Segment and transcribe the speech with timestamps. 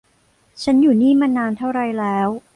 [0.63, 2.29] ฉันอยู่นี่มานานเท่าไรแล้ว